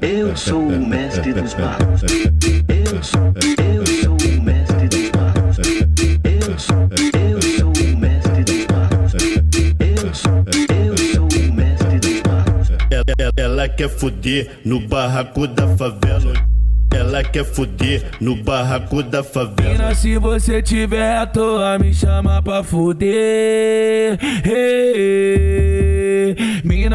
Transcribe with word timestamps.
Eu 0.00 0.36
sou 0.36 0.68
o 0.68 0.86
mestre 0.86 1.32
dos 1.32 1.56
magos. 1.56 2.02
Eu 2.04 3.02
sou, 3.02 3.34
eu 3.58 3.84
sou 3.84 4.16
o 4.16 4.42
mestre 4.44 4.88
dos 4.88 5.10
magos. 5.10 5.58
Eu 6.22 6.56
sou, 6.56 6.88
eu 7.18 7.42
sou 7.42 7.72
o 7.72 7.96
mestre 7.98 8.44
dos 8.44 8.66
magos. 8.68 9.14
Eu 9.80 10.14
sou, 10.14 10.44
eu 10.70 10.96
sou 10.96 11.26
o 11.26 11.52
mestre 11.52 11.98
dos 11.98 12.22
magos. 12.22 12.70
Ela, 12.92 13.04
ela, 13.18 13.32
ela 13.36 13.68
quer 13.68 13.88
fuder 13.88 14.60
no 14.64 14.78
barraco 14.86 15.48
da 15.48 15.66
favela. 15.76 16.32
Ela 16.94 17.24
quer 17.24 17.44
fuder 17.44 18.04
no 18.20 18.36
barraco 18.36 19.02
da 19.02 19.24
favela. 19.24 19.72
Mina, 19.72 19.94
se 19.96 20.16
você 20.16 20.62
tiver 20.62 21.16
à 21.16 21.26
toa, 21.26 21.76
me 21.76 21.92
chama 21.92 22.40
pra 22.40 22.62
fuder. 22.62 24.16
Hey, 24.44 24.44
hey. 24.44 25.51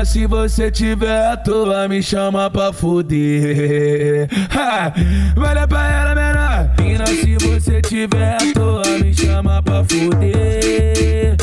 Mina, 0.00 0.06
se 0.06 0.26
você 0.26 0.70
tiver 0.70 1.26
à 1.26 1.36
toa, 1.36 1.86
me 1.86 2.02
chama 2.02 2.48
pra 2.48 2.72
fuder. 2.72 4.30
Ha! 4.50 4.94
Olha 5.36 5.68
pra 5.68 5.90
ela, 5.90 6.14
menor. 6.14 6.70
Mina, 6.80 7.06
se 7.06 7.36
você 7.36 7.82
tiver 7.82 8.36
à 8.36 8.54
toa, 8.54 8.82
me 8.98 9.12
chama 9.12 9.62
pra 9.62 9.84
fuder. 9.84 11.36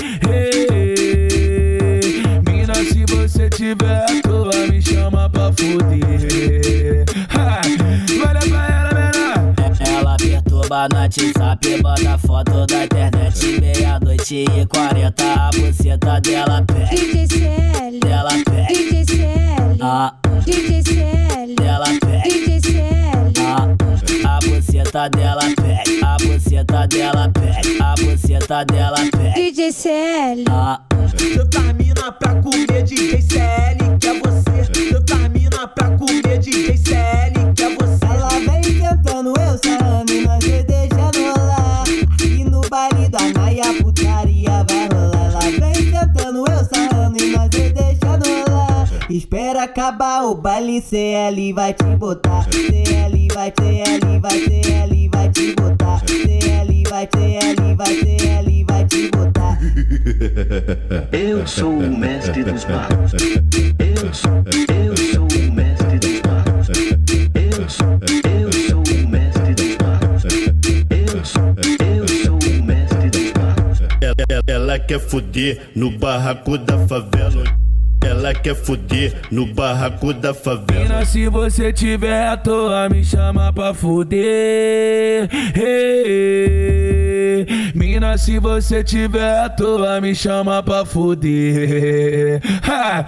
Mina, 2.48 2.74
se 2.74 3.06
você 3.08 3.48
tiver 3.48 4.04
à 4.06 4.22
toa, 4.24 4.68
me 4.72 4.82
chama 4.82 5.30
pra 5.30 5.54
fuder. 5.54 7.06
Ha! 7.30 7.62
Olha 8.28 8.40
pra 8.40 8.68
ela, 8.74 8.92
menor. 8.92 9.54
Ela 9.88 10.18
perturba 10.18 10.88
no 10.90 10.98
WhatsApp, 10.98 11.82
bota 11.84 12.18
foto 12.18 12.66
da 12.66 12.86
internet 12.86 13.62
Meia-noite 13.62 14.46
e 14.58 14.66
quarenta, 14.66 15.24
a 15.24 15.52
buceta 15.52 16.20
dela 16.22 16.64
pede 16.66 17.47
buceta 24.98 25.10
dela 25.10 25.42
pede, 25.56 26.04
a 26.04 26.18
buceta 26.18 26.88
dela 26.88 27.30
pede 27.30 27.82
A 27.82 27.94
buceta 27.96 28.66
dela 28.66 28.98
pede, 29.12 29.52
DJ 29.52 29.72
CL. 29.72 30.46
ah 30.50 30.82
Tanta 30.90 31.74
mina 31.74 32.12
pra 32.14 32.36
comer 32.42 32.84
DJ 32.84 33.22
CL, 33.22 33.98
que 34.00 34.08
é 34.08 34.14
você. 34.20 34.92
Tanta 34.92 35.30
mina 35.30 35.68
pra 35.68 35.92
comer 35.92 36.40
DJ 36.40 36.78
CL, 36.78 37.54
que 37.56 37.64
é 37.64 37.76
você. 37.76 38.06
Ela 38.06 38.30
vem 38.40 38.62
tentando 38.62 39.34
eu 39.40 39.58
sarrando 39.64 40.12
e 40.12 40.22
nós 40.26 40.44
vai 40.44 40.64
deixando 40.64 41.20
rolar. 41.20 41.84
Aqui 42.14 42.44
no 42.44 42.62
baile 42.62 43.08
da 43.10 43.20
Naia, 43.40 43.74
putaria 43.82 44.66
vai 44.68 44.90
rolar. 44.92 45.26
Ela 45.26 45.74
vem 45.74 45.92
tentando 45.92 46.40
eu 46.40 46.66
sarrando 46.66 47.24
e 47.24 47.32
nós 47.32 47.50
vai 47.54 47.70
deixando 47.70 48.26
rolar. 48.28 48.90
Espera 49.10 49.64
acabar 49.64 50.24
o 50.24 50.34
baile, 50.34 50.82
CL 50.82 51.54
vai 51.54 51.74
te 51.74 51.86
botar. 51.98 52.48
CL 52.52 53.28
vai, 53.34 53.54
CL 53.56 53.86
vai, 53.86 53.86
CL 53.86 53.97
Eu 61.48 61.52
sou 61.52 61.80
o 61.80 61.98
mestre 61.98 62.44
dos 62.44 62.66
magos. 62.66 63.14
Eu 63.14 64.14
sou, 64.14 64.44
eu 64.68 64.98
sou 64.98 65.24
o 65.24 65.54
mestre 65.54 65.98
dos 65.98 66.22
magos. 66.28 66.68
Eu 67.34 67.70
sou, 67.70 68.00
eu 68.34 68.52
sou 68.52 68.84
o 68.84 69.08
mestre 69.08 69.54
dos 69.56 69.78
magos. 69.78 70.24
Eu 70.90 71.24
sou, 71.24 71.56
eu 71.90 72.08
sou 72.26 72.38
o 72.38 72.64
mestre 72.66 73.10
dos 73.10 73.32
magos. 73.42 73.82
Ela, 74.02 74.16
ela, 74.28 74.44
ela 74.46 74.80
quer 74.80 75.00
fuder 75.00 75.70
no 75.74 75.90
barraco 75.98 76.58
da 76.58 76.86
favela. 76.86 77.44
Ela 78.06 78.34
quer 78.34 78.54
fuder 78.54 79.14
no 79.32 79.46
barraco 79.46 80.14
da 80.14 80.34
favela. 80.34 80.82
Mina, 80.82 81.06
se 81.06 81.30
você 81.30 81.72
tiver 81.72 82.28
à 82.28 82.36
toa, 82.36 82.90
me 82.90 83.06
chama 83.06 83.54
pra 83.54 83.74
fuder. 83.74 85.30
Hey, 85.32 85.54
hey. 85.56 86.57
Mina, 88.18 88.26
se 88.26 88.40
você 88.40 88.84
tiver 88.84 89.46
à 89.46 89.48
toa, 89.48 90.02
me 90.02 90.16
chama 90.16 90.64
pra 90.64 90.84
fuder. 90.84 92.42
Ha! 92.64 93.06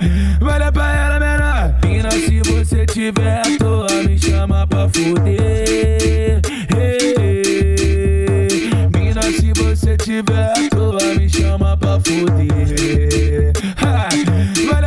Pra 0.72 0.96
ela, 0.96 1.20
menor. 1.20 1.75
Mina, 1.84 2.12
se 2.12 2.40
você 2.42 2.86
tiver 2.86 3.40
à 3.40 3.58
toa, 3.58 4.03
me 4.03 4.19
chama 4.19 4.68
pra 4.68 4.88
fuder. 4.90 6.42
Hey, 6.75 7.16
hey. 7.18 8.69
Mina, 8.96 9.22
se 9.24 9.52
você 9.53 9.98
tiver 9.98 10.52
à 10.52 10.69
toa, 10.69 11.16
me 11.18 11.28
chama 11.28 11.75
pra 11.75 12.00
fuder. 12.02 13.53
Ha! 13.78 14.09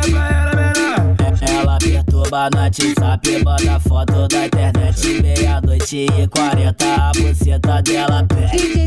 Pra 0.09 0.29
ela, 0.29 0.55
menor. 0.55 1.15
Ela 1.41 1.77
perturba 1.79 2.49
no 2.49 2.59
WhatsApp, 2.61 3.43
bota 3.43 3.79
foto 3.81 4.27
da 4.29 4.45
internet 4.45 5.21
Meia-noite 5.21 6.05
e 6.17 6.27
quarenta, 6.27 7.09
a 7.09 7.11
buceta 7.11 7.81
dela 7.81 8.23
pede 8.23 8.82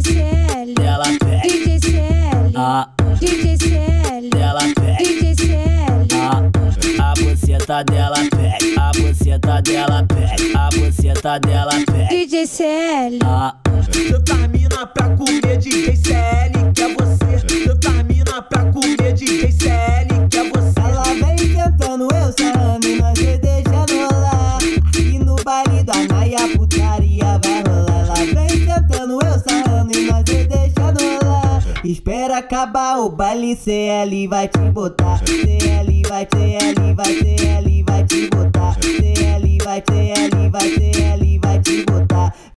buceta 7.66 7.82
dela 7.82 8.16
pede, 8.30 8.78
a 8.78 8.92
buceta 8.92 9.60
dela 9.60 10.06
pede, 10.06 10.56
a 10.56 10.68
buceta 10.68 11.38
dela 11.40 11.72
pede. 11.84 12.26
DJ 12.26 12.46
CL. 12.46 13.18
Ah, 13.24 13.56
Tanta 13.64 14.48
mina 14.48 14.86
pra 14.86 15.16
comer 15.16 15.58
DJ 15.58 15.96
CL, 15.96 16.72
que 16.72 16.82
é 16.82 16.94
você. 16.94 17.64
Tanta 17.64 18.04
mina 18.04 18.42
pra 18.42 18.66
comer 18.66 19.12
DJ 19.14 19.50
CL, 19.50 20.28
que 20.30 20.38
é 20.38 20.44
você. 20.48 20.80
Ela 20.80 21.02
vem 21.02 21.36
tentando 21.36 22.04
eu 22.04 22.32
sarrando 22.38 22.86
e 22.86 23.00
nós 23.00 23.18
vai 23.18 23.38
deixando 23.38 24.14
rolar. 24.14 24.58
Aqui 24.86 25.18
no 25.18 25.36
baile 25.44 25.82
da 25.82 25.94
Naia, 26.14 26.48
putaria 26.56 27.40
vai 27.42 27.62
rolar. 27.66 28.00
Ela 28.04 28.46
vem 28.46 28.64
tentando 28.64 29.18
eu 29.24 29.38
sarrando 29.40 29.92
e 29.92 30.06
nós 30.06 30.12
vai 30.12 30.22
deixando 30.22 31.00
rolar. 31.02 31.62
Espera 31.84 32.38
acabar 32.38 32.98
o 32.98 33.10
baile, 33.10 33.56
CL 33.56 34.28
vai 34.28 34.46
te 34.46 34.58
botar. 34.70 35.20
CL 35.26 36.02
vai, 36.08 36.26
CL 36.32 36.94
vai, 36.94 37.12
CL 37.14 37.25